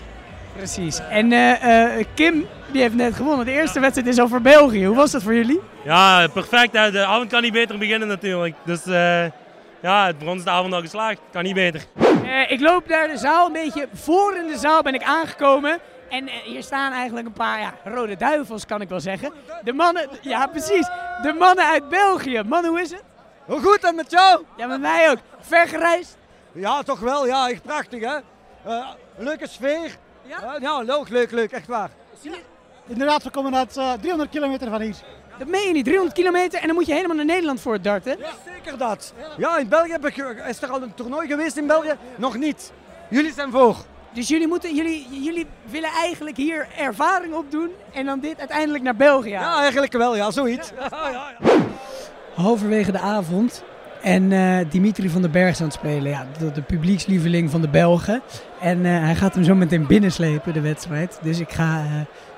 [0.57, 0.99] Precies.
[1.09, 1.63] En uh,
[1.97, 3.45] uh, Kim, die heeft net gewonnen.
[3.45, 4.85] De eerste wedstrijd is over België.
[4.85, 5.59] Hoe was dat voor jullie?
[5.83, 6.71] Ja, perfect.
[6.71, 8.55] De avond kan niet beter beginnen natuurlijk.
[8.65, 9.23] Dus uh,
[9.81, 11.19] ja, het brons de avond al geslaagd.
[11.31, 11.81] Kan niet beter.
[12.33, 15.79] Uh, ik loop naar de zaal, een beetje voor in de zaal ben ik aangekomen.
[16.09, 19.33] En uh, hier staan eigenlijk een paar ja, rode duivels, kan ik wel zeggen.
[19.63, 20.87] De mannen, ja precies,
[21.21, 22.41] de mannen uit België.
[22.45, 23.03] Man, hoe is het?
[23.45, 24.43] Hoe goed en met jou?
[24.57, 25.17] Ja, met mij ook.
[25.39, 26.17] Ver gereisd?
[26.51, 27.27] Ja, toch wel.
[27.27, 28.17] Ja, echt prachtig hè.
[28.67, 29.97] Uh, leuke sfeer.
[30.21, 30.57] Ja?
[30.59, 31.51] ja, leuk, leuk, leuk.
[31.51, 31.89] Echt waar.
[32.87, 34.95] Inderdaad, we komen uit 300 kilometer van hier.
[35.37, 37.83] Dat meen je niet, 300 kilometer en dan moet je helemaal naar Nederland voor het
[37.83, 38.17] darten?
[38.19, 39.13] Ja, zeker dat.
[39.37, 40.17] Ja, in België heb ik,
[40.47, 41.95] is er al een toernooi geweest in België?
[42.15, 42.71] Nog niet.
[43.09, 43.75] Jullie zijn voor.
[44.13, 48.95] Dus jullie, moeten, jullie, jullie willen eigenlijk hier ervaring opdoen en dan dit uiteindelijk naar
[48.95, 50.71] België Ja, eigenlijk wel, ja, zoiets.
[50.79, 51.51] Ja, ja, ja.
[52.33, 53.63] Halverwege de avond
[54.01, 56.11] en uh, Dimitri van den Berg is aan het spelen.
[56.11, 58.21] Ja, de, de publiekslieveling van de Belgen.
[58.59, 61.19] En uh, hij gaat hem zo meteen binnenslepen, de wedstrijd.
[61.21, 61.91] Dus ik ga uh,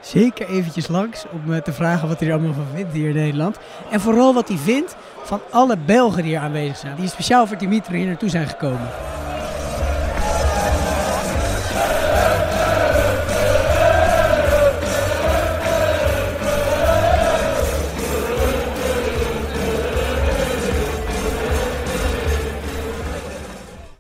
[0.06, 3.58] zeker eventjes langs om te vragen wat hij er allemaal van vindt hier in Nederland.
[3.92, 6.96] En vooral wat hij vindt van alle Belgen die hier aanwezig zijn.
[6.96, 8.90] Die speciaal voor Dimitri hier naartoe zijn gekomen.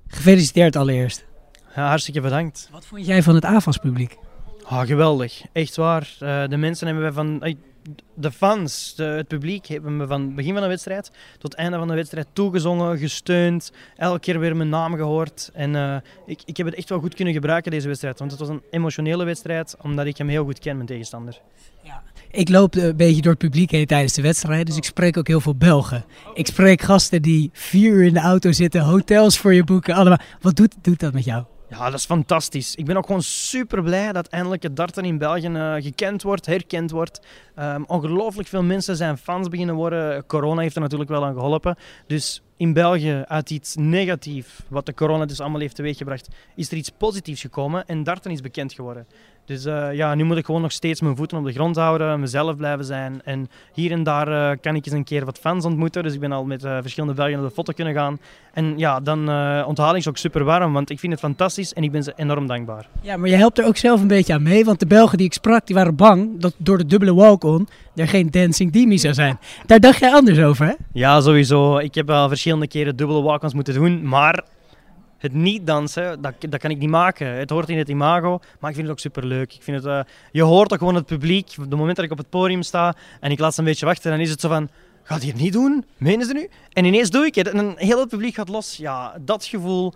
[0.07, 1.25] Gefeliciteerd allereerst.
[1.75, 2.69] Ja, hartstikke bedankt.
[2.71, 4.17] Wat vond jij van het AFAS-publiek?
[4.67, 5.41] Ah, geweldig.
[5.51, 6.15] Echt waar.
[6.19, 7.55] Uh, de mensen hebben we van...
[8.13, 11.93] De fans, het publiek hebben me van begin van de wedstrijd tot einde van de
[11.93, 13.71] wedstrijd toegezongen, gesteund.
[13.97, 15.49] Elke keer weer mijn naam gehoord.
[15.53, 18.19] En uh, ik, ik heb het echt wel goed kunnen gebruiken, deze wedstrijd.
[18.19, 21.41] Want het was een emotionele wedstrijd, omdat ik hem heel goed ken, mijn tegenstander.
[21.83, 22.03] Ja.
[22.31, 25.27] Ik loop een beetje door het publiek heen tijdens de wedstrijd, dus ik spreek ook
[25.27, 26.05] heel veel Belgen.
[26.33, 30.19] Ik spreek gasten die vier uur in de auto zitten, hotels voor je boeken, allemaal.
[30.41, 31.43] Wat doet, doet dat met jou?
[31.69, 32.75] Ja, dat is fantastisch.
[32.75, 36.45] Ik ben ook gewoon super blij dat eindelijk het darten in België uh, gekend wordt,
[36.45, 37.19] herkend wordt.
[37.59, 40.25] Um, ongelooflijk veel mensen zijn fans beginnen worden.
[40.25, 41.77] Corona heeft er natuurlijk wel aan geholpen.
[42.07, 46.77] Dus in België uit iets negatiefs, wat de corona dus allemaal heeft teweeggebracht, is er
[46.77, 49.07] iets positiefs gekomen en darten is bekend geworden.
[49.45, 52.19] Dus uh, ja, nu moet ik gewoon nog steeds mijn voeten op de grond houden,
[52.19, 53.21] mezelf blijven zijn.
[53.23, 56.03] En hier en daar uh, kan ik eens een keer wat fans ontmoeten.
[56.03, 58.19] Dus ik ben al met uh, verschillende Belgen naar de foto kunnen gaan.
[58.53, 59.19] En ja, dan
[59.65, 62.13] onthaal ik ze ook super warm, want ik vind het fantastisch en ik ben ze
[62.15, 62.87] enorm dankbaar.
[63.01, 65.27] Ja, maar je helpt er ook zelf een beetje aan mee, want de Belgen die
[65.27, 69.13] ik sprak, die waren bang dat door de dubbele walk-on er geen Dancing Demi zou
[69.13, 69.39] zijn.
[69.65, 70.73] Daar dacht jij anders over, hè?
[70.93, 71.77] Ja, sowieso.
[71.77, 74.43] Ik heb al verschillende keren dubbele walk-ons moeten doen, maar
[75.17, 77.27] het niet dansen, dat, dat kan ik niet maken.
[77.27, 79.53] Het hoort in het imago, maar ik vind het ook super leuk.
[79.53, 79.99] Ik vind het, uh,
[80.31, 81.49] je hoort ook gewoon het publiek.
[81.49, 83.85] Op het moment dat ik op het podium sta en ik laat ze een beetje
[83.85, 84.69] wachten, dan is het zo van:
[85.03, 85.85] gaat hij het niet doen?
[85.97, 86.49] Menen ze nu?
[86.73, 88.77] En ineens doe ik het en een heel het publiek gaat los.
[88.77, 89.93] Ja, dat gevoel,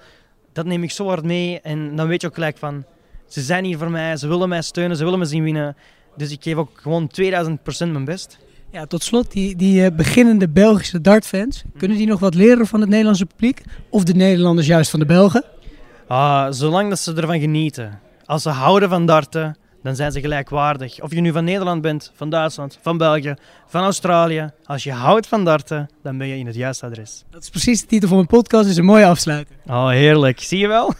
[0.53, 1.62] dat neem ik zo hard mee.
[1.62, 2.86] En dan weet je ook gelijk van:
[3.27, 5.75] ze zijn hier voor mij, ze willen mij steunen, ze willen me zien winnen.
[6.15, 7.23] Dus ik geef ook gewoon 2000%
[7.77, 8.38] mijn best.
[8.71, 12.79] Ja, tot slot, die, die uh, beginnende Belgische dartfans, kunnen die nog wat leren van
[12.79, 13.62] het Nederlandse publiek?
[13.89, 15.43] Of de Nederlanders juist van de Belgen?
[16.08, 17.99] Ah, zolang dat ze ervan genieten.
[18.25, 21.01] Als ze houden van darten, dan zijn ze gelijkwaardig.
[21.01, 23.34] Of je nu van Nederland bent, van Duitsland, van België,
[23.67, 24.51] van Australië.
[24.65, 27.23] Als je houdt van darten, dan ben je in het juiste adres.
[27.29, 29.55] Dat is precies de titel van mijn podcast, is een mooie afsluiter.
[29.65, 30.39] Oh, heerlijk.
[30.39, 30.93] Zie je wel?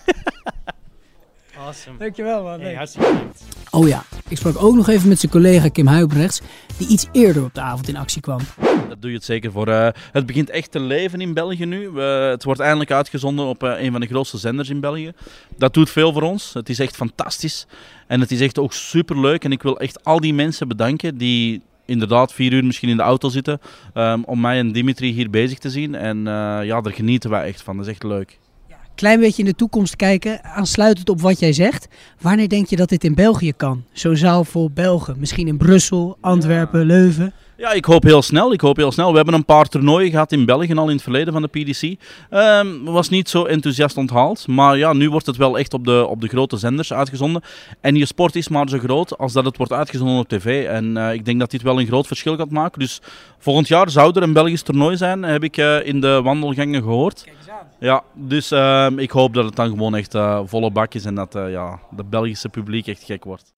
[1.66, 1.98] Awesome.
[1.98, 2.62] Dankjewel man.
[2.62, 3.44] Hey, hartstikke bedankt.
[3.72, 6.42] Oh ja, ik sprak ook nog even met zijn collega Kim Huibrechts,
[6.78, 8.40] die iets eerder op de avond in actie kwam.
[8.90, 9.68] Dat doe je het zeker voor.
[9.68, 12.00] Uh, het begint echt te leven in België nu.
[12.00, 15.12] Het wordt eindelijk uitgezonden op uh, een van de grootste zenders in België.
[15.58, 16.54] Dat doet veel voor ons.
[16.54, 17.68] Het is echt fantastisch.
[18.08, 19.44] En het is echt ook super leuk.
[19.44, 23.04] En ik wil echt al die mensen bedanken die inderdaad vier uur misschien in de
[23.04, 23.60] auto zitten
[23.94, 25.96] ehm, om mij en Dimitri hier bezig te zien.
[25.96, 27.78] En eh, ja, daar genieten wij echt van.
[27.78, 28.38] Dat is echt leuk.
[29.00, 31.88] Klein beetje in de toekomst kijken, aansluitend op wat jij zegt.
[32.22, 33.84] Wanneer denk je dat dit in België kan?
[33.92, 35.16] Zo'n zaal vol Belgen.
[35.20, 37.34] Misschien in Brussel, Antwerpen, Leuven.
[37.58, 38.54] Ja, ik hoop heel snel.
[38.54, 39.10] Ik hoop heel snel.
[39.10, 41.96] We hebben een paar toernooien gehad in België al in het verleden van de PDC.
[42.30, 44.48] Ehm was niet zo enthousiast onthaald.
[44.48, 47.42] Maar ja, nu wordt het wel echt op de, op de grote zenders uitgezonden.
[47.82, 50.68] En je sport is maar zo groot als dat het wordt uitgezonden op tv.
[50.68, 52.80] En eh, ik denk dat dit wel een groot verschil gaat maken.
[52.80, 53.02] Dus
[53.38, 57.26] volgend jaar zou er een Belgisch toernooi zijn, heb ik eh, in de wandelgangen gehoord.
[57.80, 61.16] Ja, dus ehm, ik hoop dat het dan gewoon echt eh, volle bak is en
[61.16, 63.54] dat eh, ja, de Belgische publiek echt gek wordt.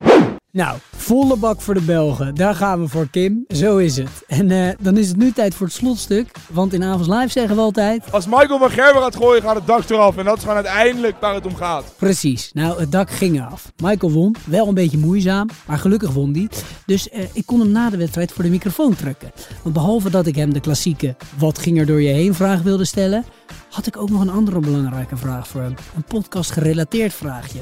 [0.53, 2.35] Nou, volle bak voor de Belgen.
[2.35, 3.45] Daar gaan we voor, Kim.
[3.47, 4.23] Zo is het.
[4.27, 6.31] En eh, dan is het nu tijd voor het slotstuk.
[6.49, 8.11] Want in Avonds Live zeggen we altijd...
[8.11, 10.17] Als Michael van Gerwen gaat gooien, gaat het dak eraf.
[10.17, 11.93] En dat is gewoon uiteindelijk waar het om gaat.
[11.97, 12.51] Precies.
[12.53, 13.71] Nou, het dak ging eraf.
[13.83, 14.35] Michael won.
[14.45, 16.49] Wel een beetje moeizaam, maar gelukkig won die.
[16.85, 19.31] Dus eh, ik kon hem na de wedstrijd voor de microfoon trekken.
[19.61, 22.85] Want behalve dat ik hem de klassieke wat ging er door je heen vraag wilde
[22.85, 23.25] stellen...
[23.71, 25.75] had ik ook nog een andere belangrijke vraag voor hem.
[25.95, 27.59] Een podcast gerelateerd vraagje.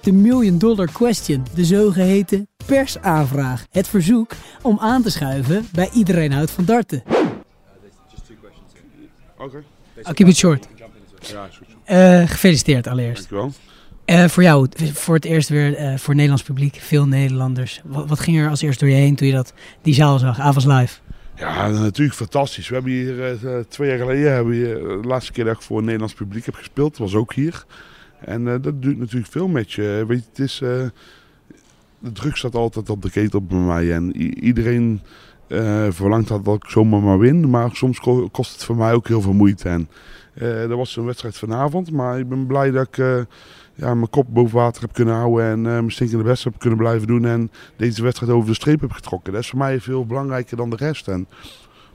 [0.00, 3.66] De million dollar question, de zogeheten persaanvraag.
[3.70, 7.02] Het verzoek om aan te schuiven bij iedereen houdt van darten.
[9.38, 9.62] Oké.
[9.96, 10.68] I'll keep it short.
[11.84, 13.30] Eh, gefeliciteerd allereerst.
[13.30, 13.52] Dankjewel.
[14.04, 17.80] Eh, voor jou, voor het eerst weer voor Nederlands publiek, veel Nederlanders.
[17.84, 20.40] Wat, wat ging er als eerst door je heen toen je dat, die zaal zag,
[20.40, 20.98] Avonds Live?
[21.38, 22.68] Ja, natuurlijk fantastisch.
[22.68, 25.62] We hebben hier eh, twee jaar geleden, hebben we eh, de laatste keer dat ik
[25.62, 27.64] voor een Nederlands publiek heb gespeeld, was ook hier.
[28.20, 30.04] En eh, dat doet natuurlijk veel met je.
[30.06, 30.86] Weet je, het is, eh,
[31.98, 33.92] de druk staat altijd op de ketel bij mij.
[33.92, 35.00] En iedereen
[35.46, 37.50] eh, verlangt dat ik zomaar maar win.
[37.50, 39.68] Maar soms ko- kost het voor mij ook heel veel moeite.
[39.68, 39.88] En
[40.34, 41.90] eh dat was een wedstrijd vanavond.
[41.90, 43.20] Maar ik ben blij dat ik eh,
[43.78, 45.44] ja, mijn kop boven water heb kunnen houden.
[45.44, 47.24] En eh, mijn stinkende best heb kunnen blijven doen.
[47.24, 49.32] En deze wedstrijd over de streep heb getrokken.
[49.32, 51.08] Dat is voor mij veel belangrijker dan de rest.
[51.08, 51.28] En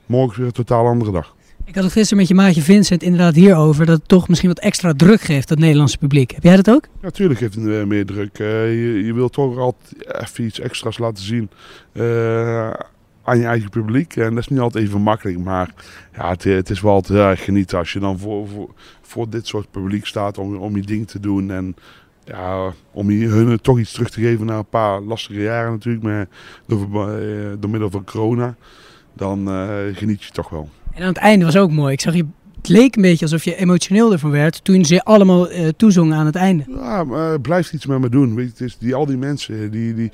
[0.06, 1.34] morgen is weer een totaal andere dag.
[1.64, 4.58] Ik had het gisteren met je maatje Vincent inderdaad hierover, dat het toch misschien wat
[4.58, 6.30] extra druk geeft, dat Nederlandse publiek.
[6.30, 6.86] Heb jij dat ook?
[7.00, 8.38] Natuurlijk heeft het eh, meer druk.
[8.38, 11.50] Eh, je, je wilt toch altijd even iets extra's laten zien
[13.24, 14.16] aan je eigen publiek.
[14.16, 15.38] En dat is niet altijd even makkelijk.
[15.38, 15.70] Maar
[16.16, 18.70] ja, het, het is wel erg genieten als je dan voor, voor,
[19.02, 21.50] voor dit soort publiek staat om, om je ding te doen.
[21.50, 21.76] En
[22.24, 26.04] ja, om hun toch iets terug te geven na een paar lastige jaren natuurlijk.
[26.04, 26.26] Maar
[26.66, 28.54] door, eh, door middel van corona.
[29.12, 30.68] Dan eh, geniet je toch wel.
[30.94, 31.92] En aan het einde was ook mooi.
[31.92, 32.26] Ik zag je,
[32.64, 36.26] het leek een beetje alsof je emotioneel ervan werd toen ze allemaal eh, toezongen aan
[36.26, 36.64] het einde.
[36.68, 38.34] Ja, maar blijft iets met me doen.
[38.34, 40.10] Weet het is die, al die mensen die, die,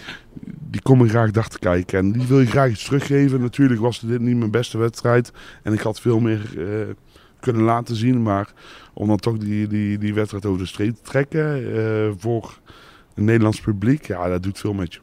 [0.71, 1.99] die komen graag dag te kijken.
[1.99, 3.41] En die wil je graag iets teruggeven.
[3.41, 5.33] Natuurlijk was dit niet mijn beste wedstrijd.
[5.63, 6.95] En ik had veel meer eh,
[7.41, 8.23] kunnen laten zien.
[8.23, 8.53] Maar
[8.93, 12.59] om dan toch die, die, die wedstrijd over de streep te trekken eh, voor
[13.15, 14.07] een Nederlands publiek.
[14.07, 15.01] Ja, dat doet veel met je.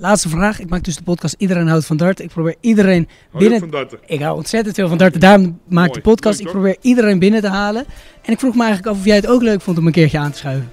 [0.00, 0.60] Laatste vraag.
[0.60, 2.24] Ik maak dus de podcast Iedereen houdt van darten.
[2.24, 3.58] Ik probeer iedereen binnen...
[3.58, 3.98] van darten?
[4.06, 5.20] Ik hou ontzettend veel van darten.
[5.20, 6.38] Daarom maak ik de podcast.
[6.38, 7.84] Leuk, ik probeer iedereen binnen te halen.
[8.22, 10.18] En ik vroeg me eigenlijk af of jij het ook leuk vond om een keertje
[10.18, 10.70] aan te schuiven.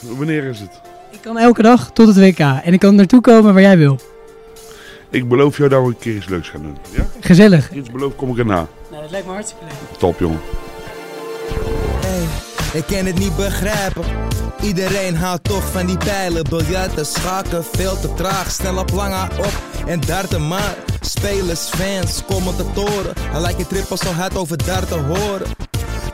[0.00, 0.80] Wanneer is het?
[1.10, 2.38] Ik kan elke dag tot het WK.
[2.38, 3.98] En ik kan naartoe komen waar jij wil.
[5.10, 6.76] Ik beloof jou dat we een keer iets leuks gaan doen.
[6.90, 7.06] Ja?
[7.20, 7.72] Gezellig.
[7.72, 8.66] Iets beloof kom ik erna.
[8.90, 9.98] Nou, dat lijkt me hartstikke leuk.
[9.98, 10.40] Top, jongen.
[12.72, 14.04] Ik kan het niet begrijpen.
[14.60, 16.44] Iedereen houdt toch van die pijlen.
[16.48, 18.50] Biljarten, schaken, veel te traag.
[18.50, 19.52] Snel op lange op
[19.86, 20.76] en darten maar.
[21.00, 23.12] Spelers, fans, commentatoren.
[23.20, 25.46] Hij lijkt je trippel zo hard over darten horen.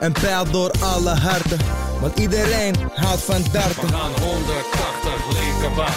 [0.01, 1.59] Een pijl door alle harten.
[2.01, 3.87] Want iedereen houdt van darten.
[3.87, 5.95] We gaan 180 linkerbaan.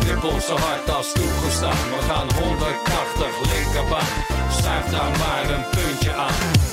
[0.00, 1.70] Trippel zo hard als toegestaan.
[1.70, 4.06] We gaan 180 linkerbaan.
[4.60, 6.71] Schuif daar maar een puntje aan.